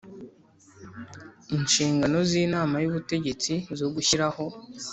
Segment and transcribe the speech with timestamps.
[1.57, 4.43] Inshingano z Inama y Ubutegetsi zo gushyiraho